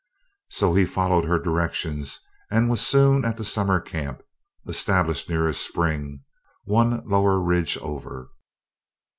So 0.49 0.73
he 0.73 0.87
followed 0.87 1.25
her 1.25 1.37
directions 1.37 2.19
and 2.49 2.71
was 2.71 2.81
soon 2.81 3.23
at 3.23 3.37
the 3.37 3.43
summer 3.45 3.79
camp, 3.79 4.23
established 4.67 5.29
near 5.29 5.47
a 5.47 5.53
spring 5.53 6.23
one 6.63 7.05
lower 7.07 7.39
ridge 7.39 7.77
over. 7.77 8.31